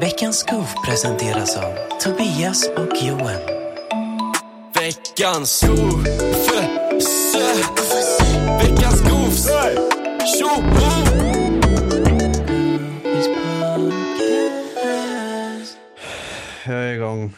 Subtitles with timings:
[0.00, 3.40] Veckans Goof presenteras av Tobias och Johan.
[4.74, 6.06] Veckans Goof.
[8.62, 9.50] Veckans.
[10.38, 10.90] Tjoho!
[16.66, 17.32] Jag är igång.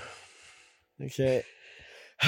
[1.07, 1.43] Okej.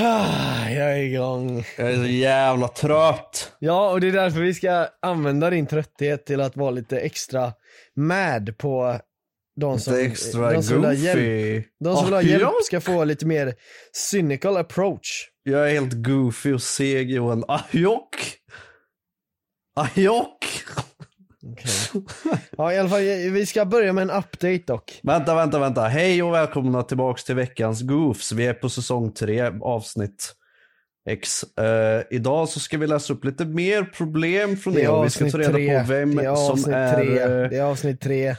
[0.00, 1.64] Ah, Jag är igång.
[1.78, 3.52] Jag är så jävla trött.
[3.58, 7.52] Ja, och det är därför vi ska använda din trötthet till att vara lite extra
[7.96, 8.98] mad på
[9.60, 11.16] de som, Lite extra de som ha hjälp.
[11.18, 11.62] goofy.
[11.80, 13.54] De som vill ha Ah, hjälp jag- ska få lite mer
[14.10, 15.28] cynical approach.
[15.42, 17.44] Jag är helt goofy och seg Johan.
[17.48, 18.16] Ajok!
[19.76, 20.44] Ajok!
[22.56, 23.00] Ja, i alla fall,
[23.32, 25.00] vi ska börja med en update dock.
[25.02, 25.82] Vänta, vänta, vänta.
[25.82, 28.32] Hej och välkomna tillbaks till veckans Goofs.
[28.32, 30.34] Vi är på säsong 3, avsnitt
[31.10, 31.42] X.
[31.58, 35.30] Eh, idag så ska vi läsa upp lite mer problem från Det er vi ska
[35.30, 35.80] ta reda tre.
[35.80, 36.94] på vem Det är som är...
[36.94, 37.18] tre.
[37.18, 38.36] eh, Det är avsnitt tre.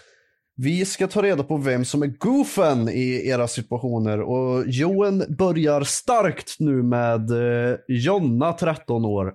[0.58, 5.84] Vi ska ta reda på vem som är goofen i era situationer och Johan börjar
[5.84, 9.34] starkt nu med eh, Jonna, 13 år.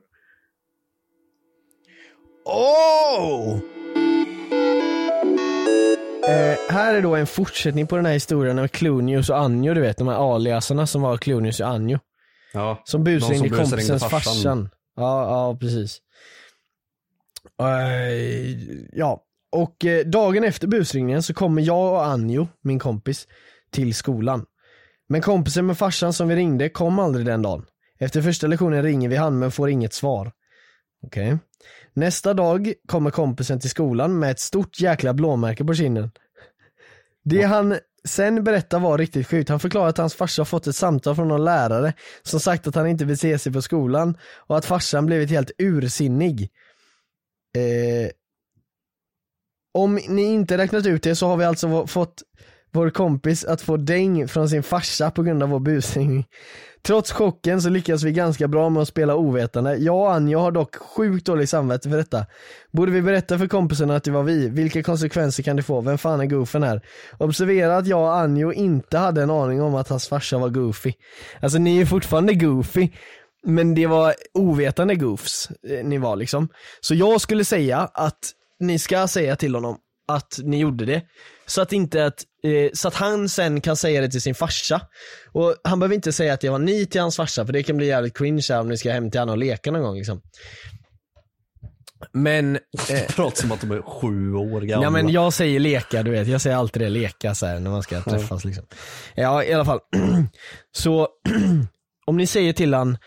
[2.44, 3.58] Oh!
[6.28, 9.80] Eh, här är då en fortsättning på den här historien med Clunius och Anjo, du
[9.80, 11.98] vet de här aliasarna som var Clunius och Anjo.
[12.52, 14.20] Ja, Som de busringde busringde kompisens farsan.
[14.20, 14.70] farsan.
[14.96, 15.98] Ja, ja precis.
[17.60, 18.58] Eh,
[18.92, 23.26] ja, och eh, dagen efter busringningen så kommer jag och Anjo, min kompis,
[23.70, 24.46] till skolan.
[25.08, 27.66] Men kompisen med farsan som vi ringde kom aldrig den dagen.
[27.98, 30.32] Efter första lektionen ringer vi han men får inget svar.
[31.02, 31.38] Okej.
[31.92, 36.10] Nästa dag kommer kompisen till skolan med ett stort jäkla blåmärke på kinden.
[37.24, 39.48] Det han sen berättar var riktigt sjukt.
[39.48, 41.92] Han förklarar att hans farsa har fått ett samtal från någon lärare
[42.22, 45.50] som sagt att han inte vill se sig på skolan och att farsan blivit helt
[45.58, 46.50] ursinnig.
[47.56, 48.10] Eh,
[49.74, 52.22] om ni inte räknat ut det så har vi alltså fått
[52.72, 56.26] vår kompis att få däng från sin farsa på grund av vår busring
[56.82, 59.76] Trots chocken så lyckas vi ganska bra med att spela ovetande.
[59.76, 62.26] Jag och Anja har dock sjukt dåligt samvete för detta.
[62.70, 64.48] Borde vi berätta för kompisarna att det var vi?
[64.48, 65.80] Vilka konsekvenser kan det få?
[65.80, 66.80] Vem fan är goofen här?
[67.18, 70.92] Observera att jag och Anjo inte hade en aning om att hans farsa var goofy.
[71.40, 72.88] Alltså ni är fortfarande goofy,
[73.44, 76.48] men det var ovetande goofs eh, ni var liksom.
[76.80, 79.78] Så jag skulle säga att ni ska säga till honom
[80.08, 81.02] att ni gjorde det.
[81.46, 84.80] Så att inte att, eh, så att han sen kan säga det till sin farsa.
[85.32, 87.76] Och han behöver inte säga att det var ni till hans farsa för det kan
[87.76, 90.22] bli jävligt cringe här om ni ska hem till honom och leka någon gång liksom.
[92.12, 92.56] Men,
[92.90, 94.86] eh, Pratar som att de är sju år gamla.
[94.86, 97.70] Ja men jag säger leka du vet, jag säger alltid det, leka så här när
[97.70, 98.64] man ska träffas liksom.
[99.14, 99.80] Ja i alla fall.
[100.72, 101.08] så
[102.06, 102.98] om ni säger till han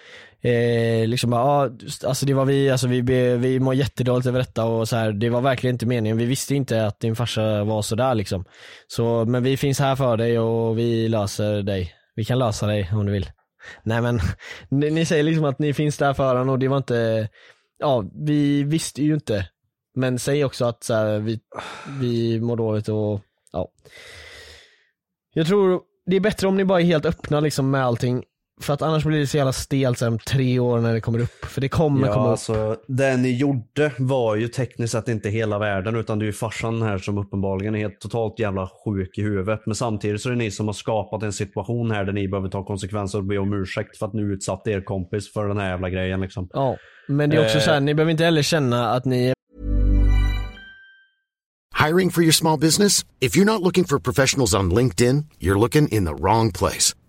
[0.43, 1.69] Eh, liksom bara, ah,
[2.05, 3.01] alltså det var vi, alltså vi,
[3.37, 6.55] vi mår jättedåligt över detta och så här, det var verkligen inte meningen, vi visste
[6.55, 8.45] inte att din farsa var sådär liksom.
[8.87, 11.93] Så, men vi finns här för dig och vi löser dig.
[12.15, 13.29] Vi kan lösa dig om du vill.
[13.83, 14.19] Nej men,
[14.69, 17.29] ni, ni säger liksom att ni finns där för honom och det var inte,
[17.79, 19.49] ja vi visste ju inte.
[19.95, 21.39] Men säg också att så här, vi,
[21.99, 23.21] vi mår dåligt och
[23.51, 23.67] ja.
[25.33, 28.23] Jag tror det är bättre om ni bara är helt öppna liksom med allting.
[28.63, 31.45] För att annars blir det så jävla stelt om tre år när det kommer upp.
[31.45, 32.31] För det kommer Ja, komma upp.
[32.31, 36.33] alltså, det ni gjorde var ju tekniskt sett inte hela världen utan det är ju
[36.33, 39.59] farsan här som uppenbarligen är helt totalt jävla sjuk i huvudet.
[39.65, 42.49] Men samtidigt så är det ni som har skapat en situation här där ni behöver
[42.49, 45.69] ta konsekvenser och be om ursäkt för att ni utsatte er kompis för den här
[45.69, 46.49] jävla grejen liksom.
[46.53, 46.77] Ja.
[47.07, 47.63] Men det är också Eh.
[47.63, 49.33] så här, ni behöver inte heller känna att ni är
[51.87, 53.05] Hiring for your small business?
[53.19, 56.95] If you're not looking for professionals on LinkedIn, you're looking in the wrong place.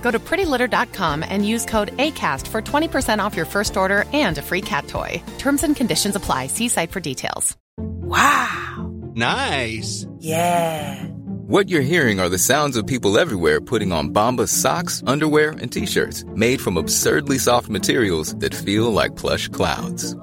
[0.00, 4.42] Go to prettylitter.com and use code ACAST for 20% off your first order and a
[4.42, 5.22] free cat toy.
[5.38, 6.46] Terms and conditions apply.
[6.48, 7.56] See site for details.
[7.76, 8.90] Wow.
[9.14, 10.06] Nice.
[10.18, 11.04] Yeah.
[11.48, 15.72] What you're hearing are the sounds of people everywhere putting on Bombas socks, underwear, and
[15.72, 20.14] t-shirts made from absurdly soft materials that feel like plush clouds.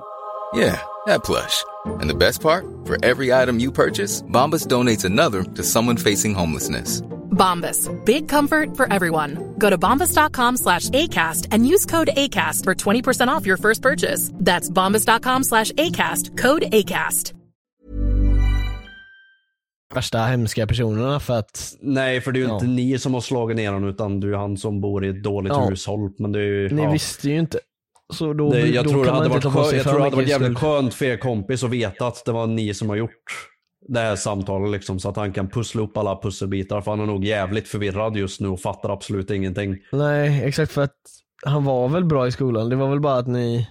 [0.53, 1.63] Yeah, That plush.
[1.99, 2.65] And the best part?
[2.85, 7.01] For every item you purchase, Bombas donates another to someone facing homelessness.
[7.37, 7.89] Bombas.
[8.05, 9.37] Big comfort for everyone.
[9.57, 14.31] Go to bombas.com slash ACAST and use code ACAST for 20% off your first purchase.
[14.45, 16.37] That's bombas.com slash ACAST.
[16.41, 17.33] Code ACAST.
[19.93, 22.53] Värsta hemska personerna för att Nej, för det är ju Ja.
[22.53, 25.23] inte ni som har slagit ner honom utan det är han som bor i ett
[25.23, 25.65] dåligt Ja.
[25.69, 26.11] hushåll.
[26.17, 26.91] Men det är ju, ni ja.
[26.91, 27.59] visste ju inte.
[28.13, 29.97] Så då, Det, jag då tror det kan man hade inte varit, skö- jag tror
[29.97, 32.89] det hade varit jävligt skönt för er kompis att veta att det var ni som
[32.89, 33.11] har gjort
[33.87, 36.81] det här samtalet liksom, så att han kan pussla upp alla pusselbitar.
[36.81, 39.77] För han är nog jävligt förvirrad just nu och fattar absolut ingenting.
[39.91, 40.95] Nej, exakt för att
[41.45, 42.69] han var väl bra i skolan.
[42.69, 43.69] Det var väl bara att ni...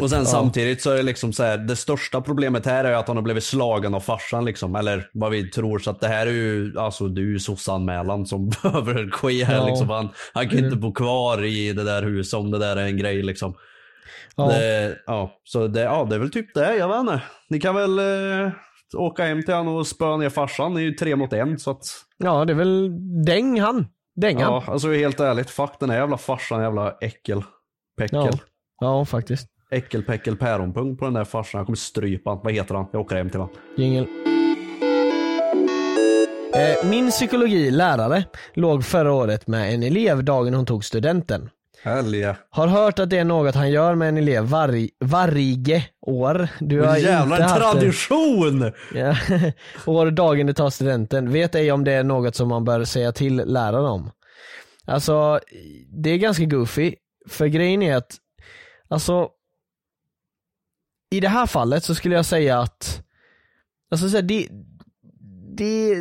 [0.00, 0.24] Och sen Ja.
[0.24, 3.22] samtidigt så är det liksom så här, det största problemet här är att han har
[3.24, 4.76] blivit slagen av farsan liksom.
[4.76, 5.78] Eller vad vi tror.
[5.78, 9.56] Så att det här är ju, alltså det är ju sossanmälan som behöver ske här
[9.56, 9.66] Ja.
[9.66, 9.88] liksom.
[9.90, 10.64] Han, han kan Mm.
[10.64, 13.54] inte bo kvar i det där huset om det där är en grej liksom.
[14.36, 14.46] Ja.
[14.48, 17.22] Det, ja, så det, ja, det är väl typ det, jag vet inte.
[17.50, 18.50] Ni kan väl eh,
[18.94, 20.74] åka hem till honom och spöa ner farsan.
[20.74, 21.82] Det är ju tre mot en så att.
[22.18, 22.90] Ja, det är väl
[23.24, 23.86] däng han.
[24.16, 24.52] Däng han.
[24.52, 25.50] Ja, alltså helt ärligt.
[25.50, 27.42] Fuck den här jävla farsan, jävla äckel.
[27.98, 28.18] Päckel.
[28.20, 28.30] Ja.
[28.80, 29.48] Ja, faktiskt.
[29.70, 31.58] Äckelpäckel päronpung på den där farsan.
[31.58, 32.40] Jag kommer strypa han.
[32.44, 32.86] Vad heter han?
[32.92, 33.54] Jag åker hem till honom.
[33.76, 34.06] Jingel.
[36.54, 38.24] Eh, Min psykologilärare
[38.54, 41.50] låg förra året med en elev dagen hon tog studenten.
[41.82, 42.36] Helge.
[42.50, 46.48] Har hört att det är något han gör med en elev varje, varje år.
[46.60, 48.72] Du har Jävlar inte en haft tradition!
[48.94, 49.16] Ja.
[49.86, 51.32] År dagen du tar studenten.
[51.32, 54.10] Vet ej om det är något som man bör säga till läraren om.
[54.84, 55.40] Alltså,
[55.88, 56.94] det är ganska goofy.
[57.28, 58.16] För grejen är att,
[58.88, 59.28] alltså,
[61.10, 63.02] i det här fallet så skulle jag säga att,
[63.90, 64.48] alltså så här, det,
[65.56, 65.96] det,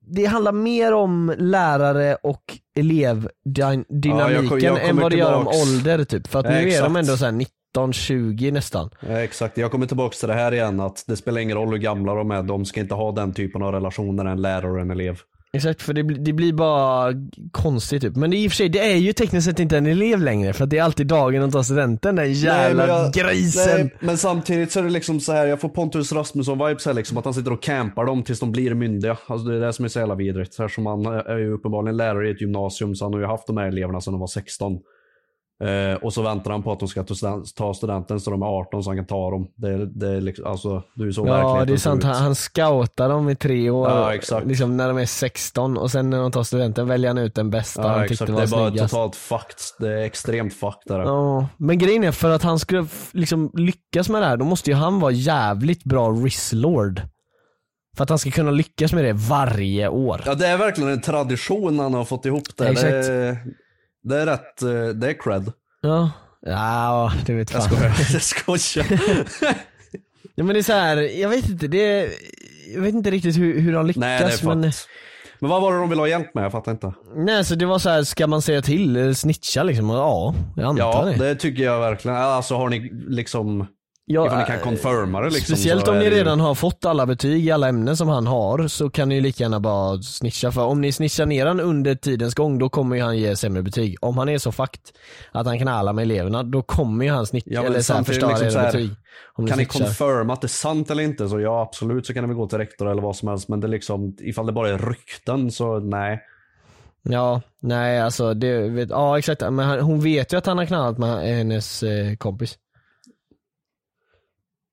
[0.00, 6.26] det handlar mer om lärare och elevdynamiken jag än vad det gör om ålder typ.
[6.26, 6.96] För att Ja, nu är de exakt.
[6.96, 7.44] ändå så här
[7.76, 8.90] 19-20 nästan.
[9.08, 11.78] Ja, exakt, jag kommer tillbaka till det här igen att det spelar ingen roll hur
[11.78, 12.42] gamla de är.
[12.42, 15.18] De ska inte ha den typen av relationer en lärare och en elev.
[15.52, 17.12] Exakt, för det, blir- det blir bara
[17.52, 18.16] konstigt typ.
[18.16, 20.64] Men i och för sig, det är ju tekniskt sett inte en elev längre för
[20.64, 23.78] att det är alltid dagen de tar studenten, den jävla Nej, jag- grisen.
[23.80, 27.18] Nej, men samtidigt så är det liksom så här, jag får Pontus Rasmusson-vibes här liksom,
[27.18, 29.16] att han sitter och campar dem tills de blir myndiga.
[29.26, 30.54] Alltså det är det som är så jävla vidrigt.
[30.54, 33.26] Så här som han är ju uppenbarligen lärare i ett gymnasium, så han har ju
[33.26, 34.78] haft de här eleverna sedan de var 16.
[35.64, 38.42] Eh, och så väntar han på att de ska ta student- ta studenten så de
[38.42, 39.48] är 18 så han kan ta dem.
[39.56, 43.08] Det, det är liksom, alltså, det är så Ja det är sant, han, han scoutar
[43.08, 44.46] dem i tre år, Ja, exakt.
[44.46, 47.50] liksom när de är 16 och sen när de tar studenten väljer han ut den
[47.50, 48.18] bästa Ja, han exakt.
[48.18, 48.90] tyckte Det var är bara snyggast.
[48.94, 49.56] totalt fucked.
[49.78, 51.00] Det är extremt fucked där.
[51.00, 54.70] Ja, men grejen är för att han skulle liksom lyckas med det här, då måste
[54.70, 57.02] ju han vara jävligt bra rislord.
[57.96, 60.22] För att han ska kunna lyckas med det varje år.
[60.26, 62.68] Ja det är verkligen en tradition han har fått ihop det.
[62.68, 62.90] Exakt.
[62.90, 63.36] Det, är,
[64.02, 65.52] det är rätt, eh, det är cred.
[65.80, 66.10] Ja,
[66.46, 67.76] ja det vet Jag fan.
[67.76, 68.86] skojar, jag skojar.
[70.34, 72.08] Ja men det är så här, jag vet inte, det är,
[72.74, 74.72] jag vet inte riktigt hur, hur de lyckas Nej det är men.
[75.38, 76.44] Men vad var det de ville ha hjälp med?
[76.44, 76.92] Jag fattar inte.
[77.16, 79.90] nej så det var så här, ska man säga till, eller snitcha liksom?
[79.90, 81.24] Ja, jag antar Ja, det.
[81.28, 82.16] det tycker jag verkligen.
[82.16, 83.66] Alltså har ni liksom,
[84.12, 85.56] Ja, ifall ni kan äh, confirma det liksom.
[85.56, 88.26] Speciellt om ni det ju- redan har fått alla betyg i alla ämnen som han
[88.26, 91.60] har så kan ni ju lika gärna bara snitcha för om ni snitchar ner han
[91.60, 93.96] under tidens gång då kommer ju han ge sämre betyg.
[94.00, 94.80] Om han är så fakt
[95.32, 98.02] att han kan alla med eleverna då kommer ju han snitcha Ja, eller så här,
[98.02, 98.90] förstöra liksom era betyg.
[99.34, 99.84] Om Kan ni snitchar.
[99.84, 101.28] confirma att det är sant eller inte?
[101.28, 103.48] Så ja absolut så kan det väl gå till rektor eller vad som helst.
[103.48, 106.20] Men det är liksom, ifall det bara är rykten så nej.
[107.02, 110.98] Ja, nej alltså det vet, ja exakt, men hon vet ju att han har knallat
[110.98, 112.58] med hennes eh, kompis.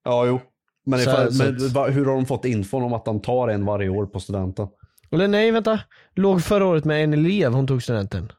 [0.07, 0.39] Ja jo.
[0.85, 3.47] Men, Så- ifall, så men va- hur har de fått infon om att de tar
[3.47, 4.67] en varje år på studenten?
[5.11, 5.79] Eller nej vänta,
[6.15, 8.31] låg förra året med en elev hon tog studenten.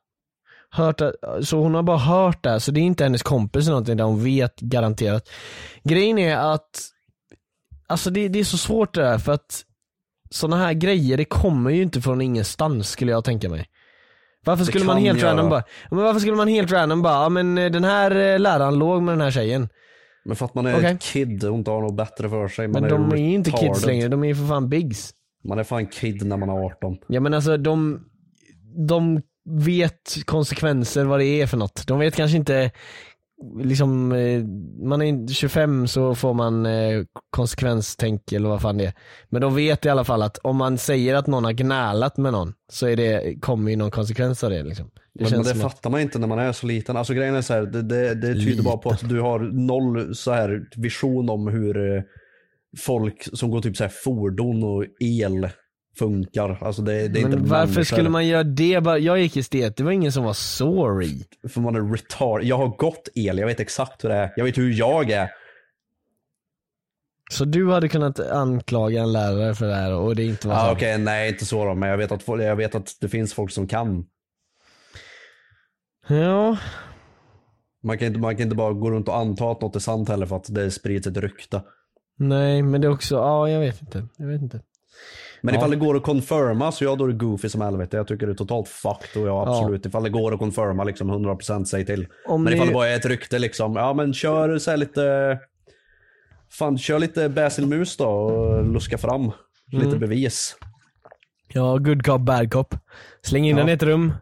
[0.70, 1.00] Hört
[1.42, 4.04] så hon har bara hört det, så det är inte hennes kompis eller någonting där
[4.04, 5.28] hon vet garanterat.
[5.84, 6.70] Grejen är att,
[7.86, 9.64] alltså det, det är så svårt det där för att
[10.30, 13.66] sådana här grejer det kommer ju inte från ingenstans skulle jag tänka mig.
[14.44, 15.30] Varför skulle man helt göra.
[15.30, 18.38] random bara, men varför skulle man helt random bara, ja men eh, den här eh,
[18.38, 19.68] läraren låg med den här tjejen.
[20.28, 20.92] Men för att man är Okej.
[20.92, 22.68] ett kid och inte har något bättre för sig.
[22.68, 25.10] Man Men de är ju inte kids längre, de är ju för fan bigs.
[25.44, 26.96] Man är fan kid när man är 18.
[27.06, 28.00] Ja men alltså de,
[28.88, 31.86] de vet konsekvenser vad det är för något.
[31.86, 32.70] De vet kanske inte,
[33.62, 34.44] liksom, eh,
[34.88, 38.92] man är inte 25 så får man eh, konsekvenstänk eller vad fan det är.
[39.28, 42.32] Men de vet i alla fall att om man säger att någon har gnälat med
[42.32, 44.90] någon så är det, kommer ju någon konsekvens av det liksom.
[45.14, 46.96] Det Men, men det som att- fattar man inte när man är så liten.
[46.96, 50.14] Alltså grejen är så här, det, det, det tyder bara på att du har noll
[50.14, 52.02] så här vision om hur eh,
[52.78, 55.48] folk som går typ så här fordon och el
[55.98, 56.58] funkar.
[56.60, 57.82] Alltså det, det är men inte varför människor.
[57.82, 58.66] skulle man göra det?
[59.00, 61.24] Jag gick estet, det var ingen som var sorry.
[61.48, 62.42] För man är retard.
[62.42, 64.32] Jag har gått el, jag vet exakt hur det är.
[64.36, 65.30] Jag vet hur jag är.
[67.30, 70.72] Så du hade kunnat anklaga en lärare för det här och det inte var så?
[70.72, 73.50] Okej, nej inte så då, men jag vet, att, jag vet att det finns folk
[73.50, 74.06] som kan.
[76.08, 76.56] Ja,
[77.82, 80.08] Man kan, inte, man kan inte bara gå runt och anta att något är sant
[80.08, 81.62] heller för att det sprids ett rykte.
[82.18, 84.06] nej men det är också, ja jag vet inte.
[84.16, 84.60] Jag vet inte.
[85.42, 85.58] Men Ja.
[85.60, 87.96] ifall det går att confirma så ja, då är det goofy som helvete.
[87.96, 89.86] Jag tycker det är totalt fucked och ja absolut.
[89.86, 92.06] Ifall det går att confirma liksom 100% säg till.
[92.26, 94.76] Om men ni- ifall det bara är ett rykte liksom, ja men kör så här
[94.78, 95.38] lite
[96.50, 99.30] Fan kör lite Basil Mus då och luska fram
[99.72, 99.98] lite Mm.
[100.00, 100.56] bevis.
[101.52, 102.74] Ja, good cop, bad cop.
[103.22, 103.62] Släng in Ja.
[103.62, 104.12] den i ett rum.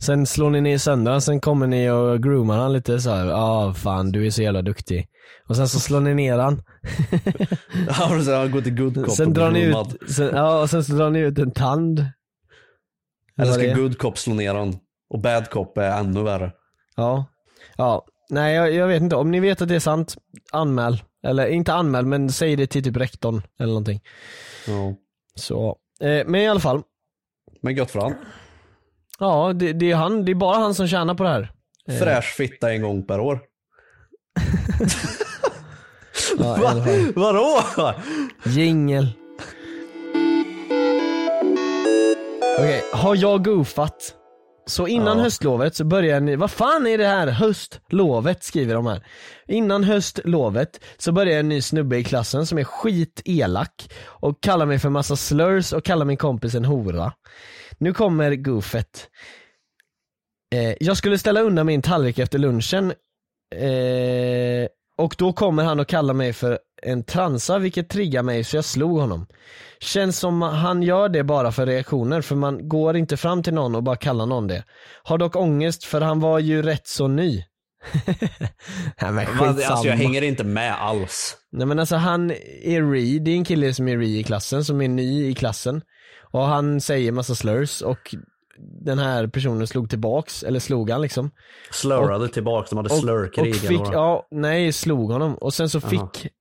[0.00, 3.26] Sen slår ni ner sönder sen kommer ni och groomar han lite så här.
[3.26, 5.08] ja ah, fan du är så jävla duktig.
[5.48, 6.62] Och sen så slår ni ner han.
[7.88, 9.96] Ja och sen går till good cop Sen och drar ni groomad.
[10.00, 12.04] ut, sen, ja och sen så drar ni ut en tand.
[13.38, 14.78] Eller ska good cop slå ner han.
[15.10, 16.52] Och bad cop är ännu värre.
[16.96, 17.24] Ja.
[17.76, 18.06] Ja.
[18.30, 20.16] Nej jag, jag vet inte, om ni vet att det är sant,
[20.52, 21.02] anmäl.
[21.26, 24.00] Eller inte anmäl men säg det till typ rektorn eller någonting.
[24.66, 24.94] Ja.
[25.34, 26.82] Så, eh, men i alla fall.
[27.62, 28.14] Men gött för han.
[29.20, 31.52] Ja det, det är han, det är bara han som tjänar på det här.
[31.88, 33.40] Eh, Fräsch fitta en gång per år.
[36.38, 37.12] Ja, fall.
[37.14, 37.62] Vadå?
[38.44, 39.08] Jingel.
[42.58, 44.14] Okej, har jag goofat?
[44.70, 45.24] Så innan Ja.
[45.24, 47.26] höstlovet så börjar ni, vad fan är det här?
[47.26, 49.04] Höstlovet skriver de här.
[49.48, 54.78] Innan höstlovet så börjar en ny snubbe i klassen som är skitelak och kallar mig
[54.78, 57.12] för massa slurs och kallar min kompis en hora.
[57.78, 59.08] Nu kommer goofet.
[60.54, 62.92] Eh, jag skulle ställa undan min tallrik efter lunchen
[63.56, 68.56] eh, och då kommer han och kallar mig för en transa vilket triggar mig så
[68.56, 69.26] jag slog honom.
[69.80, 73.74] Känns som han gör det bara för reaktioner för man går inte fram till någon
[73.74, 74.64] och bara kallar någon det.
[75.02, 77.44] Har dock ångest för han var ju rätt så ny.
[79.02, 79.64] Nej men skitsamma.
[79.66, 81.36] Alltså jag hänger inte med alls.
[81.52, 82.30] Nej men alltså han
[82.62, 85.34] är re, det är en kille som är re i klassen, som är ny i
[85.34, 85.82] klassen.
[86.32, 88.14] Och han säger massa slurs och
[88.84, 91.30] den här personen slog tillbaks, eller slog han liksom.
[91.70, 93.46] Slurrade tillbaks, de hade slurkrig.
[93.46, 95.34] eller fick, ja, nej slog honom.
[95.34, 95.88] Och sen så Aha.
[95.88, 96.32] fick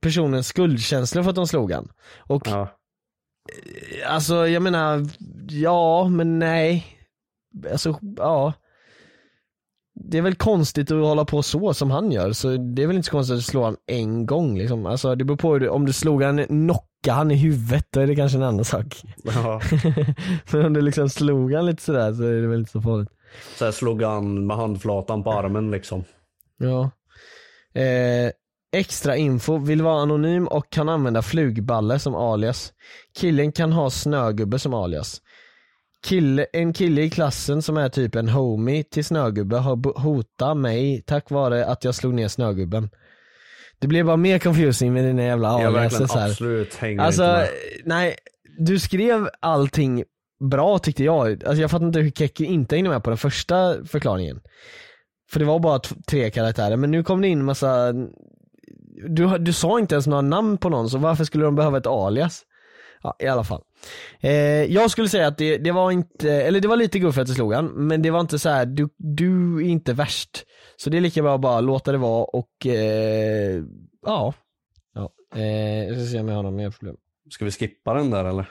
[0.00, 1.88] personen skuldkänslor för att de slog han.
[2.18, 2.68] Och Ja.
[4.06, 5.06] alltså jag menar,
[5.48, 6.86] ja men nej.
[7.72, 8.52] Alltså ja.
[9.94, 12.96] Det är väl konstigt att hålla på så som han gör, så det är väl
[12.96, 14.86] inte så konstigt att slå han en gång liksom.
[14.86, 18.00] Alltså det beror på hur du, om du slog han, knocka han i huvudet, då
[18.00, 19.02] är det kanske en annan sak.
[19.24, 19.60] Ja.
[20.52, 23.10] men om du liksom slog han lite sådär så är det väl inte så farligt.
[23.58, 26.04] Så här slog han med handflatan på armen liksom.
[26.58, 26.90] Ja.
[27.80, 28.30] Eh,
[28.72, 32.72] extra info, vill vara anonym och kan använda flugballe som alias.
[33.18, 35.20] Killen kan ha snögubbe som alias.
[36.06, 41.02] Kille, en kille i klassen som är typ en homie till snögubbe har hotat mig
[41.06, 42.90] tack vare att jag slog ner snögubben.
[43.78, 45.74] Det blir bara mer confusing med dina jävla Jag alias.
[45.92, 46.28] verkligen så här.
[46.30, 47.50] absolut hänger Alltså, inte med.
[47.84, 48.14] nej,
[48.58, 50.04] du skrev allting
[50.50, 51.44] bra tyckte jag.
[51.44, 54.40] Alltså jag fattar inte hur Kekki inte hängde med på den första förklaringen.
[55.32, 57.92] För det var bara tre karaktärer, men nu kom det in massa
[59.08, 61.86] du, du sa inte ens några namn på någon, så varför skulle de behöva ett
[61.86, 62.44] alias?
[63.02, 63.62] Ja, i alla fall.
[64.20, 64.32] Eh,
[64.64, 67.34] jag skulle säga att det, det var inte, eller det var lite guffigt att du
[67.34, 68.66] slog han, men det var inte så här.
[68.66, 70.44] Du, du är inte värst.
[70.76, 73.62] Så det är lika bra att bara låta det vara och, eh,
[74.06, 74.34] ja.
[74.94, 75.10] ja.
[75.34, 76.96] Eh, jag ska se om jag har något mer problem.
[77.30, 78.48] Ska vi skippa den där eller?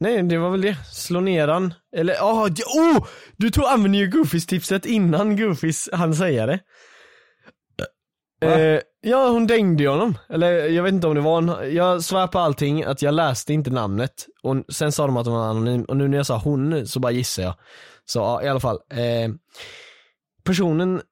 [0.00, 0.76] Nej, det var väl det.
[0.92, 1.74] Slå ner han.
[1.96, 3.06] Eller, oh, oh!
[3.36, 6.60] Du tog, använde ju Goofys tipset innan Goofys han säga det.
[8.40, 10.18] Eh, ja, hon dängde ju honom.
[10.28, 13.52] Eller jag vet inte om det var en, jag svär på allting att jag läste
[13.52, 14.26] inte namnet.
[14.42, 15.84] Och sen sa de att hon var anonym.
[15.84, 17.54] Och nu när jag sa hon så bara gissar jag.
[18.04, 18.78] Så ja, i alla fall.
[18.92, 19.30] Eh,
[20.44, 21.02] personen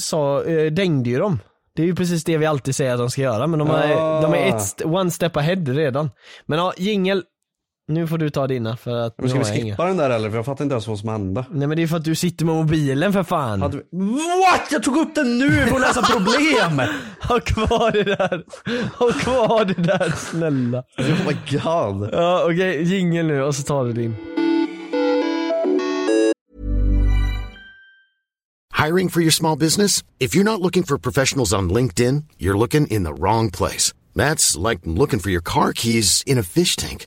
[0.00, 1.38] sa, eh, dängde ju dem.
[1.74, 3.96] Det är ju precis det vi alltid säger att de ska göra, men de är,
[3.96, 4.20] Ah.
[4.20, 6.10] de är ett, one step ahead redan.
[6.46, 7.24] Men ja, jingel.
[7.88, 9.72] Nu får du ta dina för att Men ska vi jag inga.
[9.74, 10.30] skippa den där eller?
[10.30, 11.44] För jag fattar inte ens vad som hände.
[11.50, 13.62] Nej men det är för att du sitter med mobilen för fan.
[13.62, 13.82] Hade vi...
[13.92, 14.72] What?
[14.72, 16.80] Jag tog upp den nu för att lösa problem!
[17.28, 18.44] Ha kvar det där.
[18.98, 20.78] Ha kvar det där snälla.
[20.98, 22.10] oh my god.
[22.12, 24.16] Ja okej, jingel nu och så tar du din.
[28.86, 30.02] Hiring for your small business?
[30.18, 33.92] If you're not looking for professionals on LinkedIn, you're looking in the wrong place.
[34.14, 37.06] That's like looking for your car keys in a fish tank.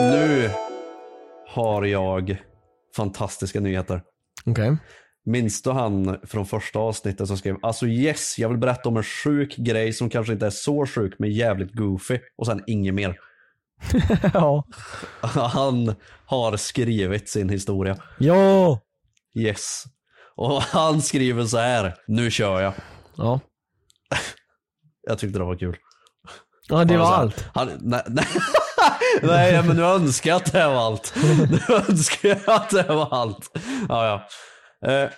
[0.00, 0.50] Nu
[1.48, 2.42] har jag
[2.96, 4.02] fantastiska nyheter.
[4.46, 4.76] Okej.
[5.24, 9.02] Minns du han från första avsnittet som skrev Alltså yes, jag vill berätta om en
[9.02, 13.18] sjuk grej som kanske inte är så sjuk men jävligt goofy och sen inget mer.
[14.34, 14.64] ja.
[15.52, 15.94] Han
[16.26, 17.96] har skrivit sin historia.
[18.18, 18.80] Ja.
[19.34, 19.84] Yes.
[20.36, 21.94] Och han skriver så här.
[22.06, 22.72] Nu kör jag.
[23.16, 23.40] Ja.
[25.06, 25.76] Jag tyckte det var kul.
[26.68, 27.44] Ja det var här, allt.
[27.54, 28.26] Han, nej, nej.
[29.22, 31.14] nej men nu önskar jag att det var allt.
[31.50, 33.50] Nu önskar jag att det var allt.
[33.88, 34.26] Ja,
[34.80, 34.90] ja.
[34.90, 35.10] Eh,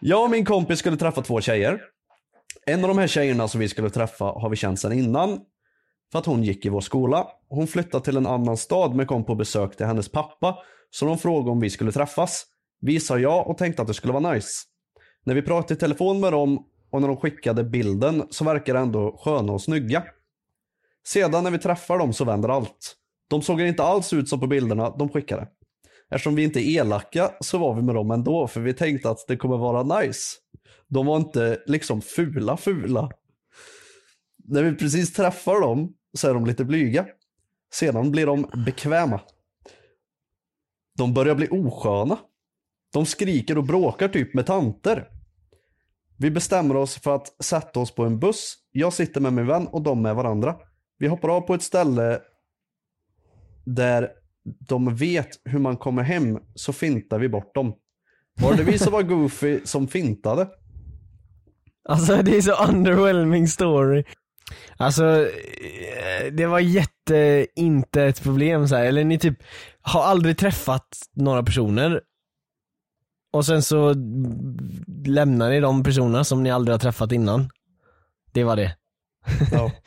[0.00, 1.80] jag och min kompis skulle träffa två tjejer.
[2.66, 5.40] En av de här tjejerna som vi skulle träffa har vi känt sedan innan.
[6.12, 7.26] För att hon gick i vår skola.
[7.48, 10.58] Hon flyttade till en annan stad men kom på besök till hennes pappa.
[10.90, 12.44] Så de frågade om vi skulle träffas.
[12.80, 14.48] Vi sa ja och tänkte att det skulle vara nice.
[15.24, 18.82] När vi pratade i telefon med dem och när de skickade bilden så verkade det
[18.82, 20.02] ändå sköna och snygga.
[21.06, 22.96] Sedan när vi träffar dem så vänder allt.
[23.28, 25.48] De såg inte alls ut som på bilderna de skickade.
[26.10, 29.24] Eftersom vi inte är elaka så var vi med dem ändå för vi tänkte att
[29.28, 30.36] det kommer vara nice.
[30.88, 33.10] De var inte liksom fula fula.
[34.44, 37.06] När vi precis träffar dem så är de lite blyga.
[37.72, 39.20] Sedan blir de bekväma.
[40.98, 42.18] De börjar bli osköna.
[42.92, 45.08] De skriker och bråkar typ med tanter.
[46.18, 48.56] Vi bestämmer oss för att sätta oss på en buss.
[48.72, 50.56] Jag sitter med min vän och de med varandra.
[50.98, 52.20] Vi hoppar av på ett ställe
[53.64, 54.10] där
[54.44, 57.74] de vet hur man kommer hem så fintar vi bort dem.
[58.40, 60.48] Var det vi som var goofy som fintade?
[61.88, 64.04] Alltså det är så underwhelming story.
[64.76, 65.28] Alltså,
[66.32, 68.84] det var jätte, inte ett problem så här.
[68.84, 69.38] eller ni typ
[69.80, 72.00] har aldrig träffat några personer
[73.32, 73.94] och sen så
[75.06, 77.50] lämnar ni de personerna som ni aldrig har träffat innan.
[78.32, 78.76] Det var det.
[79.52, 79.70] Ja.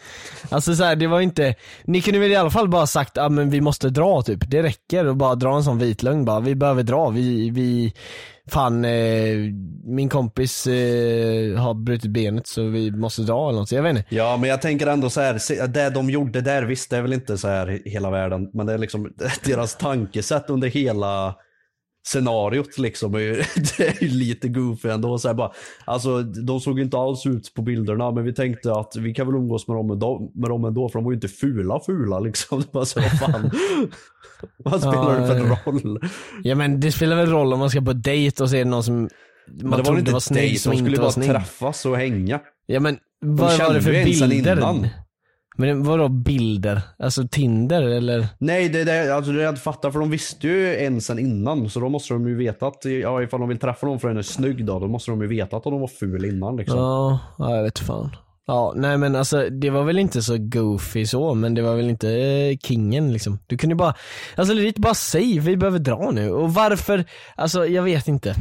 [0.52, 3.30] Alltså så här, det var inte, ni kunde väl i alla fall bara sagt ah,
[3.30, 6.56] men vi måste dra typ, det räcker och bara dra en sån vitlögn bara, vi
[6.56, 7.94] behöver dra, vi, vi,
[8.48, 9.36] fan eh,
[9.84, 14.16] min kompis eh, har brutit benet så vi måste dra eller något, jag vet inte.
[14.16, 17.14] Ja, men jag tänker ändå så här, det de gjorde där, visst det är väl
[17.14, 21.36] inte så här hela världen, men det är liksom deras tankesätt under hela
[22.08, 23.32] scenariot liksom, är ju,
[23.80, 25.18] är ju lite goofy ändå.
[25.18, 25.52] Så bara,
[25.86, 29.36] alltså, de såg inte alls ut på bilderna, men vi tänkte att vi kan väl
[29.36, 32.60] umgås med dem, ändå- med dem ändå, för de var ju inte fula fula liksom.
[32.72, 33.52] Det var så, vad fan.
[34.58, 36.00] vad spelar det för roll?
[36.44, 38.70] Ja men det spelar väl roll om man ska på dejt och så är det
[38.70, 39.10] någon som man
[39.48, 41.30] Men det var trodde väl inte var snygg dejt, som de skulle bara var snygg.
[41.30, 42.40] träffas och hänga.
[42.66, 44.58] Ja men vad var kände det för bilder?
[44.58, 44.88] innan.
[45.60, 46.82] Men vadå bilder?
[47.00, 48.28] Alltså Tinder eller?
[48.38, 51.80] Nej, det, det, alltså det jag fattar för de visste ju en sen innan så
[51.80, 54.22] då måste de ju veta att ja, ifall de vill träffa någon för den är
[54.22, 56.78] snygg då, då måste de ju veta att de var ful innan liksom.
[56.78, 58.16] Ja, ja jag vet fan.
[58.46, 61.90] Ja, nej men alltså det var väl inte så goofy så, men det var väl
[61.90, 63.40] inte eh, kingen liksom.
[63.48, 63.94] Du kunde bara,
[64.36, 66.32] alltså lite bara säg, vi behöver dra nu.
[66.32, 68.36] Och varför, alltså jag vet inte.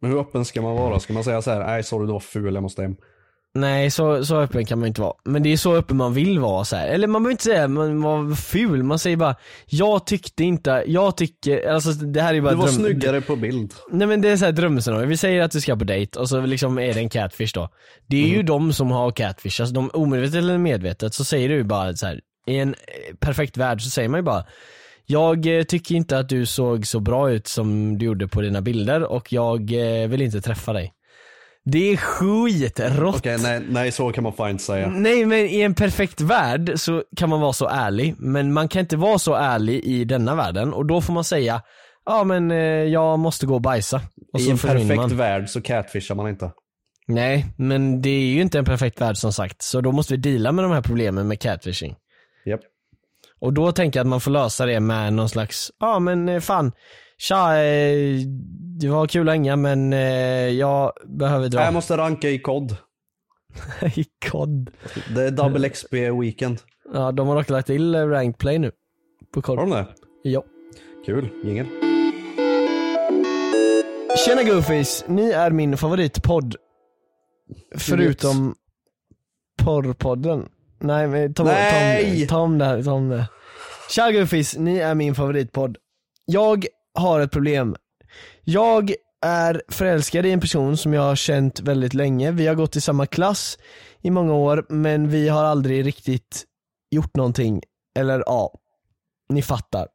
[0.00, 1.00] Men hur öppen ska man vara?
[1.00, 2.96] Ska man säga så här, nej sorry du var ful, jag måste hem.
[3.56, 5.12] Nej så, så öppen kan man inte vara.
[5.24, 6.88] Men det är så öppen man vill vara så här.
[6.88, 9.34] Eller man behöver inte säga man var ful, man säger bara
[9.66, 13.36] Jag tyckte inte, jag tycker, alltså det här är bara Du var dröm- snyggare på
[13.36, 13.74] bild.
[13.90, 16.40] Nej men det är såhär drömscenario, vi säger att du ska på dejt och så
[16.40, 17.68] liksom är det en catfish då.
[18.06, 21.64] Det är ju de som har catfish, alltså de omedvetet eller medvetet så säger du
[21.64, 22.20] bara så här.
[22.46, 24.44] i en eh, perfekt värld så säger man ju bara
[25.06, 28.60] Jag eh, tycker inte att du såg så bra ut som du gjorde på dina
[28.60, 30.92] bilder och jag eh, vill inte träffa dig.
[31.70, 33.16] Det är skitrått.
[33.16, 34.88] Okej, nej, nej så kan man fan inte säga.
[34.88, 38.80] Nej men i en perfekt värld så kan man vara så ärlig, men man kan
[38.80, 41.62] inte vara så ärlig i denna världen och då får man säga
[42.04, 44.00] Ja men eh, jag måste gå och bajsa.
[44.32, 45.16] Och I en perfekt man.
[45.16, 46.50] värld så catfishar man inte.
[47.06, 50.16] Nej, men det är ju inte en perfekt värld som sagt, så då måste vi
[50.16, 51.96] deala med de här problemen med catfishing.
[52.46, 52.60] Japp.
[53.40, 56.40] Och då tänker jag att man får lösa det med någon slags, ja men eh,
[56.40, 56.72] fan,
[57.18, 58.18] tja, eh,
[58.80, 61.60] det var kul hänga men eh, jag behöver dra.
[61.64, 62.76] Jag måste ranka i kod.
[63.96, 64.70] I kod.
[65.14, 66.58] Det är double XP weekend.
[66.94, 68.72] Ja, de har dock lagt till eh, ranked play nu.
[69.34, 69.58] På kod.
[69.58, 69.86] Har de det?
[70.22, 70.44] Ja.
[71.06, 71.66] Kul, jingel.
[74.26, 76.56] Tjena Goofies, ni är min favoritpodd.
[77.76, 78.54] Förutom
[79.62, 80.48] porrpodden.
[80.78, 82.26] Nej men ta, Nej!
[82.26, 83.26] ta, om, ta om det här, ta om det.
[83.90, 85.76] Tja Guffis, ni är min favoritpodd.
[86.24, 86.66] Jag
[86.96, 87.76] har ett problem.
[88.44, 92.30] Jag är förälskad i en person som jag har känt väldigt länge.
[92.30, 93.58] Vi har gått i samma klass
[94.02, 96.44] i många år men vi har aldrig riktigt
[96.90, 97.62] gjort någonting.
[97.98, 98.52] Eller ja,
[99.28, 99.88] ni fattar.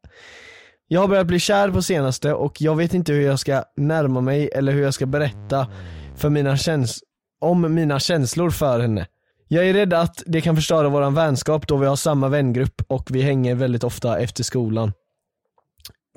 [0.88, 4.22] Jag har börjat bli kär på senaste och jag vet inte hur jag ska närma
[4.22, 5.68] mig eller hur jag ska berätta
[6.16, 7.04] för mina käns
[7.42, 9.08] om mina känslor för henne.
[9.48, 13.08] Jag är rädd att det kan förstöra våran vänskap då vi har samma vängrupp och
[13.10, 14.92] vi hänger väldigt ofta efter skolan.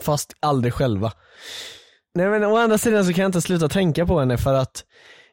[0.03, 1.13] Fast aldrig själva.
[2.15, 4.85] Nej men å andra sidan så kan jag inte sluta tänka på henne för att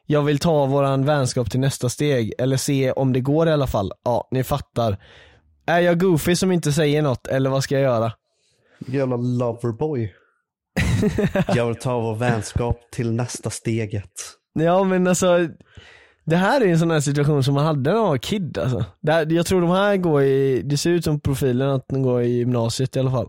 [0.06, 3.66] jag vill ta våran vänskap till nästa steg, eller se om det går i alla
[3.66, 3.92] fall.
[4.04, 4.98] Ja, ni fattar.
[5.66, 8.12] Är jag goofy som inte säger något, eller vad ska jag göra?
[8.86, 10.14] Jävla loverboy.
[11.54, 14.12] jag vill ta vår vänskap till nästa steget.
[14.54, 15.48] Ja men alltså,
[16.24, 18.84] det här är en sån här situation som man hade när man var kid alltså.
[19.06, 22.22] Här, jag tror de här går i, det ser ut som profilen att de går
[22.22, 23.28] i gymnasiet i alla fall.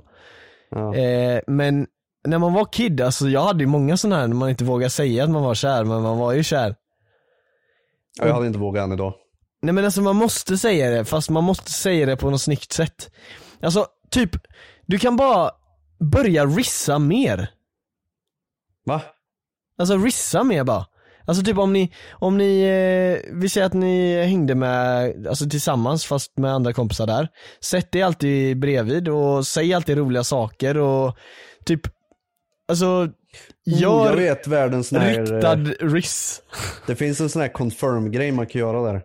[0.75, 0.95] Ja.
[0.95, 1.87] Eh, men
[2.27, 4.89] när man var kid, alltså jag hade ju många sådana här när man inte vågade
[4.89, 6.75] säga att man var kär, men man var ju kär.
[8.19, 9.13] Ja, Jag hade inte vågat än idag.
[9.61, 12.71] Nej men alltså man måste säga det, fast man måste säga det på något snyggt
[12.71, 13.11] sätt.
[13.61, 14.29] Alltså typ,
[14.85, 15.51] du kan bara
[15.99, 17.49] börja rissa mer.
[18.85, 19.01] Va?
[19.77, 20.85] Alltså rissa mer bara.
[21.25, 26.05] Alltså typ om ni, om ni, eh, vi säger att ni hängde med, alltså tillsammans
[26.05, 27.27] fast med andra kompisar där.
[27.61, 31.17] Sätt dig alltid bredvid och säg alltid roliga saker och
[31.65, 31.81] typ,
[32.67, 36.41] alltså Oh, gör jag vet världens här, riktad eh, riss.
[36.87, 39.01] Det finns en sån här confirm grej man kan göra där.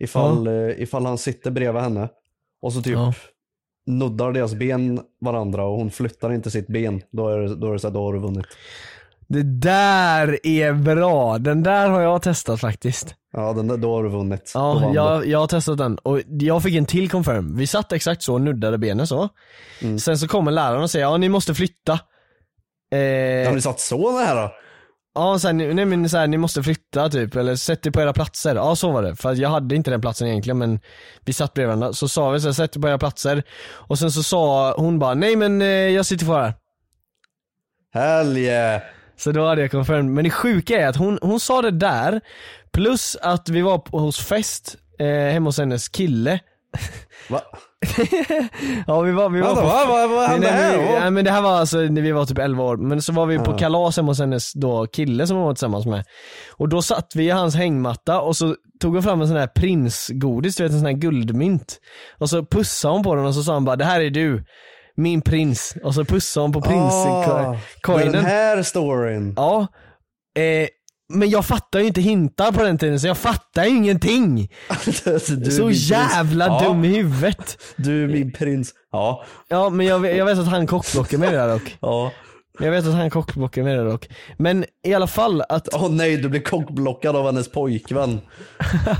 [0.00, 2.08] Ifall, eh, ifall han sitter bredvid henne
[2.62, 3.14] och så typ Ja.
[3.86, 7.02] nuddar deras ben varandra och hon flyttar inte sitt ben.
[7.12, 8.46] Då är det, då är det så här, då har du vunnit.
[9.28, 13.14] Det där är bra, den där har jag testat faktiskt.
[13.32, 14.52] Ja, den där, då har du vunnit.
[14.54, 17.56] Ja, jag, jag har testat den och jag fick en till confirm.
[17.56, 19.28] Vi satt exakt så nuddade benen så.
[19.82, 19.98] Mm.
[19.98, 21.92] Sen så kommer läraren och säger ja ni måste flytta.
[22.90, 24.50] Eh, Har ni satt så nära?
[25.14, 28.00] Ja, så här, nej men så här, ni måste flytta typ, eller sätt er på
[28.00, 28.54] era platser.
[28.54, 30.80] Ja så var det, för jag hade inte den platsen egentligen men
[31.24, 31.92] vi satt bredvid varandra.
[31.92, 33.42] Så sa vi så här, sätt er på era platser.
[33.70, 36.54] Och sen så sa hon bara, nej men eh, jag sitter kvar här.
[37.92, 38.82] Hell yeah.
[39.18, 40.04] Så då hade jag confirmed.
[40.04, 42.20] Men det sjuka är att hon, hon sa det där,
[42.72, 46.40] plus att vi var på, hos fest eh, hemma hos hennes kille.
[47.28, 47.40] Va?
[48.86, 49.84] Ja vi var, vi var Vänta, på va?
[49.88, 50.76] Vad vad hände nej, här?
[50.76, 50.98] då?
[51.00, 53.26] nej men det här var alltså när vi var typ 11 år, men så var
[53.26, 53.58] vi på Ja.
[53.58, 56.04] kalas hemma hos hennes då kille som hon var tillsammans med.
[56.56, 59.46] Och då satt vi i hans hängmatta och så tog hon fram en sån här
[59.46, 61.78] prinsgodis, du vet en sån här guldmynt.
[62.18, 64.44] Och så pussade hon på den och så sa han bara det här är du,
[64.98, 65.74] min prins.
[65.82, 68.12] Och så pussade hon på Ah, prinscoinen.
[68.12, 69.34] Den här storyn.
[69.36, 69.66] Ja.
[70.38, 70.68] Eh,
[71.14, 74.48] men jag fattar ju inte hintar på den tiden så jag fattar ju ingenting.
[74.84, 74.90] Du
[75.22, 75.90] så min prins.
[75.90, 77.58] jävla Ja, dum i huvudet.
[77.76, 78.72] Du är min prins.
[78.92, 79.24] Ja.
[79.48, 81.78] Ja men jag, vet- jag vet att han kockblockar med det där dock.
[81.80, 82.12] Ja.
[82.60, 84.08] Jag vet att han kockblockar med det dock.
[84.38, 88.20] Men i alla fall att, Åh nej, du blir kockblockad av hennes pojkvän.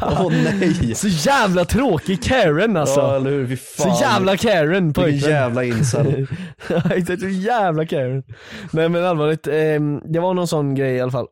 [0.03, 0.95] Åh nej.
[0.95, 3.01] så jävla tråkig Karen alltså.
[3.01, 3.97] Ja eller hur, fy fan.
[3.97, 5.31] så jävla Karen Vilken pojkvän.
[5.31, 6.27] jävla incel.
[6.69, 8.23] Ja, exakt, så jävla Karen.
[8.73, 11.27] Nej men allvarligt, ehm, det var någon sån grej i alla fall.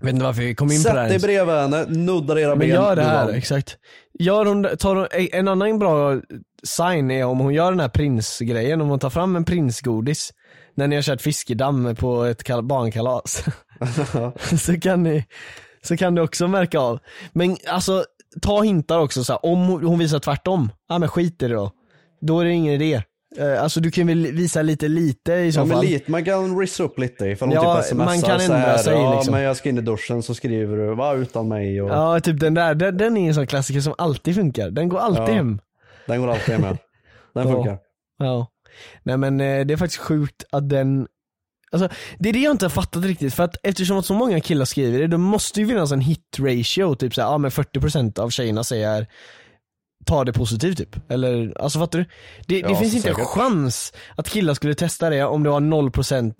[0.00, 2.38] Jag vet inte varför vi kom in på det här Sätt dig bredvid henne, nuddar
[2.38, 2.68] era Men ben.
[2.68, 3.76] gör det här, exakt.
[4.18, 6.20] Gör hon, tar hon, en annan bra
[6.62, 10.30] sign är om hon gör den här prinsgrejen, om hon tar fram en prinsgodis
[10.78, 13.44] när ni har kört fiskedamm på ett kal- barnkalas.
[14.64, 15.24] så kan ni,
[15.82, 16.98] så kan du också märka av.
[17.32, 18.04] Men alltså,
[18.42, 21.54] ta hintar också så här, om hon hon visar tvärtom, ja men skit i det
[21.54, 21.70] då.
[22.20, 23.02] Då är det ingen idé.
[23.38, 25.84] Eh, Alltså du kan väl visa lite lite i så Ja fall.
[25.84, 28.56] lite, man kan rissa upp lite ifall hon Ja, typ smsar man kan så ändra
[28.58, 29.32] här, sig, ja liksom.
[29.34, 32.40] men jag ska in i duschen så skriver du, va utan mig och Ja typ
[32.40, 34.70] den där, den, den är en sån klassiker som alltid funkar.
[34.70, 35.32] Den går alltid Ja.
[35.32, 35.58] hem.
[36.06, 36.54] den går alltid.
[37.34, 37.54] Den Ja.
[37.54, 37.78] funkar.
[38.18, 38.46] Ja.
[39.02, 41.06] Nej men eh, det är faktiskt sjukt att den
[41.72, 44.40] Alltså, det är det jag inte har fattat riktigt, för att eftersom att så många
[44.40, 48.18] killar skriver det, då måste ju finnas en hit ratio, typ såhär, ja men 40%
[48.18, 49.06] av tjejerna säger
[50.06, 51.10] ta det positivt typ.
[51.10, 52.04] Eller, alltså fattar du?
[52.46, 55.60] Det, det Ja, finns inte en chans att killar skulle testa det om det var
[55.60, 56.34] 0%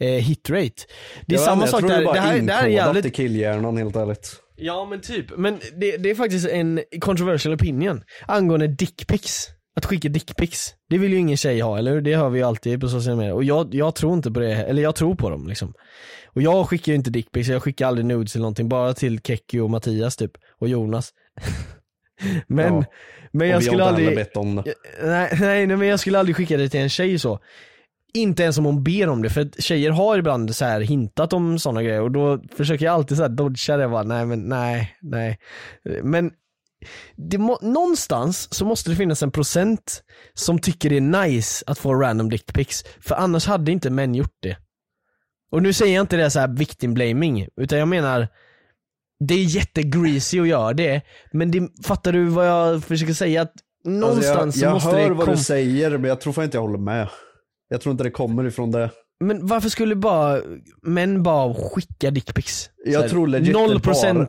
[0.00, 0.82] eh, hit rate.
[1.26, 3.10] Det är Jag samma sak jag där, det det här, det här är jävligt i
[3.10, 4.40] killhjärnan helt ärligt.
[4.56, 9.48] Ja men typ, men det, det är faktiskt en controversial opinion angående dickpics.
[9.76, 10.74] Att skicka dickpics.
[10.90, 12.00] Det vill ju ingen tjej ha, eller hur?
[12.00, 13.34] Det hör vi ju alltid på sociala medier.
[13.34, 15.74] Och jag, jag tror inte på det, eller jag tror på dem liksom.
[16.26, 19.60] Och jag skickar ju inte dickpics, jag skickar aldrig nudes eller någonting, bara till Kekki
[19.60, 21.10] och Mattias typ, och Jonas.
[22.46, 22.84] men, Ja.
[23.32, 24.74] men jag skulle aldrig, bett om det.
[25.02, 27.38] nej, nej, nej men jag skulle aldrig skicka det till en tjej så.
[28.14, 31.58] Inte ens om hon ber om det, för tjejer har ibland så här hintat om
[31.58, 34.96] sådana grejer och då försöker jag alltid så här dodga det bara, nej men nej,
[35.02, 35.38] nej.
[36.02, 36.30] Men
[37.16, 40.02] det må, någonstans så måste det finnas en procent
[40.34, 42.84] som tycker det är nice att få random dickpics.
[43.00, 44.56] För annars hade inte män gjort det.
[45.52, 48.28] Och nu säger jag inte det så här victim blaming, utan jag menar
[49.28, 53.42] det är jättegreasy att göra det, men det, fattar du vad jag försöker säga?
[53.42, 53.52] Att
[53.84, 56.32] någonstans alltså jag, jag så måste hör det vad kom- du säger men jag tror
[56.32, 57.08] fan inte jag håller med.
[57.68, 58.90] Jag tror inte det kommer ifrån det.
[59.24, 60.40] Men varför skulle bara
[60.82, 62.70] män bara skicka dickpics?
[62.84, 64.28] Jag tror legit det Noll procent bara-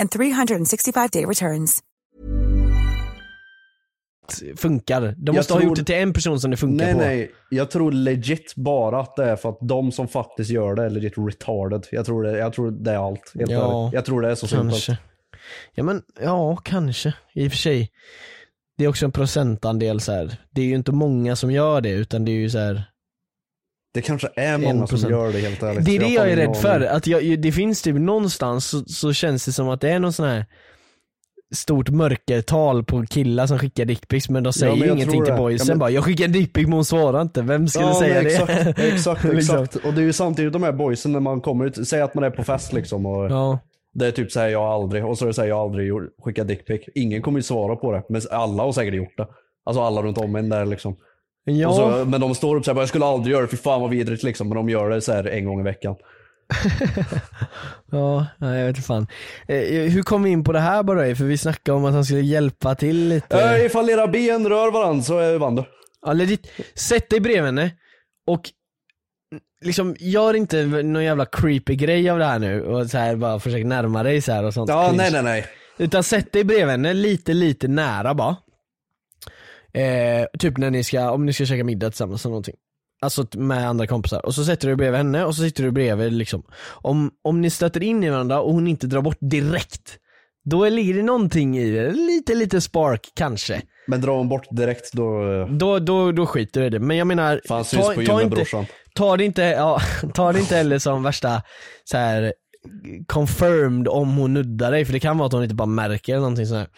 [0.00, 1.80] and 365-day returns.
[4.56, 5.14] funkar.
[5.18, 7.00] De måste ha tror- gjort det till en person som det funkar Nej på.
[7.00, 10.84] nej, jag tror legit bara att det är för att de som faktiskt gör det
[10.84, 11.86] är legit retarded.
[11.92, 13.32] Jag tror det, jag tror det är allt.
[13.34, 13.90] Helt Ja.
[13.92, 14.80] Jag tror det är så Kanske.
[14.80, 15.00] simpelt.
[15.74, 17.14] Ja men, ja kanske.
[17.34, 17.90] I och för sig.
[18.78, 20.36] Det är också en procentandel så här.
[20.50, 22.82] Det är ju inte många som gör det utan det är ju så här.
[23.94, 25.10] Det kanske är många som 1%.
[25.10, 25.84] gör det helt ärligt.
[25.84, 26.80] Det är det har jag är rädd för.
[26.80, 30.12] Att jag, det finns typ någonstans så, så känns det som att det är någon
[30.12, 30.46] sån här
[31.54, 35.66] stort mörkertal på killar som skickar dickpics men de säger men jag ingenting till boysen
[35.66, 38.14] Ja, men- bara 'Jag skickar en dickpic men hon svarar inte' Vem skulle ja, säga
[38.14, 38.30] nej, det?
[38.70, 39.76] Exakt, exakt, exakt.
[39.76, 42.24] Och det är ju samtidigt de här boysen när man kommer ut, säg att man
[42.24, 43.58] är på fest liksom och Ja.
[43.94, 45.92] det är typ såhär jag har aldrig, och så är det såhär jag har aldrig
[46.24, 46.80] skickat dickpic.
[46.94, 49.26] Ingen kommer ju svara på det, men alla har säkert gjort det.
[49.64, 50.96] Alltså alla runt om en där liksom.
[51.44, 51.72] Ja.
[51.72, 54.22] Så, men de står upp såhär, jag skulle aldrig göra det, fy fan vad vidrigt
[54.22, 54.48] liksom.
[54.48, 55.96] Men de gör det så här en gång i veckan.
[57.90, 59.06] Ja, jag vet inte fan.
[59.48, 61.14] Eh, hur kom vi in på det här bara?
[61.14, 63.42] För vi snackade om att han skulle hjälpa till lite.
[63.42, 65.64] Äh, ifall era ben rör varandra så eh, vann du.
[66.06, 66.50] Ja, legit.
[66.74, 67.70] Sätt dig bredvid henne
[68.26, 68.50] och
[69.64, 73.40] liksom gör inte någon jävla creepy grej av det här nu och så här bara
[73.40, 74.68] försök närma dig så här och sånt.
[74.68, 75.02] Ja, cringe.
[75.02, 75.46] nej nej nej.
[75.78, 78.36] Utan sätt dig bredvid henne lite, lite nära bara.
[79.74, 82.54] Eh, typ när ni ska, om ni ska käka middag tillsammans eller någonting.
[83.02, 84.26] Alltså med andra kompisar.
[84.26, 86.42] Och så sätter du dig bredvid henne och så sitter du bredvid liksom.
[86.66, 89.98] Om, om ni stöter in i varandra och hon inte drar bort direkt.
[90.44, 91.92] Då ligger det någonting i det.
[91.92, 93.62] Lite, lite spark kanske.
[93.86, 96.80] Men drar hon bort direkt då, Då, då, då skiter du i det.
[96.80, 99.80] Men jag menar, fan gym med inte, ta det inte, ja,
[100.14, 101.42] ta det inte heller som värsta
[101.84, 102.34] så här
[103.06, 106.20] confirmed om hon nuddar dig, för det kan vara att hon inte bara märker eller
[106.20, 106.68] någonting sånt här.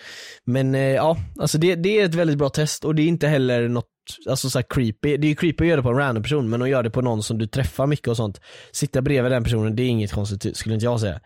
[0.45, 3.29] Men eh, ja, alltså det, det är ett väldigt bra test och det är inte
[3.29, 3.87] heller något
[4.29, 6.51] Alltså så här creepy, det är ju creepy att göra det på en random person
[6.51, 8.41] men att göra det på någon som du träffar mycket och sånt
[8.73, 11.21] Sitta bredvid den personen, det är inget konstigt skulle inte jag säga.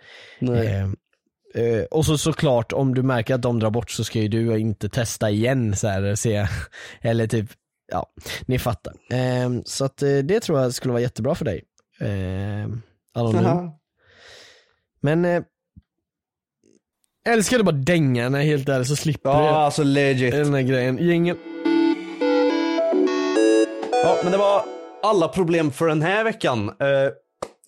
[0.62, 0.82] Eh,
[1.54, 4.58] eh, Och så såklart om du märker att de drar bort så ska ju du
[4.58, 6.46] inte testa igen så här, se.
[7.00, 7.50] Eller typ,
[7.92, 8.06] ja,
[8.46, 8.92] ni fattar.
[9.12, 11.62] Eh, Så att eh, det tror jag skulle vara jättebra för dig.
[12.00, 12.68] Eh,
[13.14, 13.70] Anonym.
[15.02, 15.42] Men eh,
[17.24, 20.32] jag älskar att bara dänga när helt ärligt så slipper Ja jag alltså legit.
[20.32, 20.98] den här grejen.
[20.98, 21.36] Gängen,
[24.02, 24.62] Ja, men det var
[25.02, 26.68] alla problem för den här veckan.
[26.68, 27.10] Eh,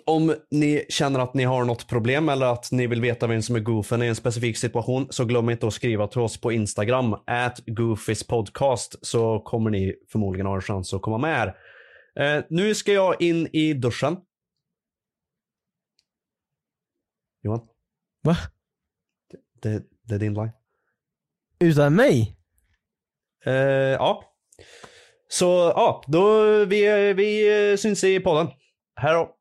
[0.06, 3.56] om ni känner att ni har något problem eller att ni vill veta vem som
[3.56, 7.14] är goofen i en specifik situation så glöm inte att skriva till oss på Instagram,
[7.26, 11.54] at goofispodcast, så kommer ni förmodligen ha en chans att komma med här.
[12.20, 14.16] Eh, nu ska jag in i duschen.
[17.42, 17.68] Johan,
[18.22, 18.36] va?
[19.62, 20.52] det, det är din line.
[21.60, 22.36] Utan mig?
[23.44, 24.24] Eh, ja.
[25.28, 28.48] Så ja, då vi, vi syns i podden.
[28.96, 29.36] Här då.